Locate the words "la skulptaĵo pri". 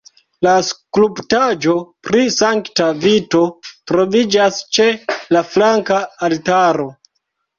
0.45-2.23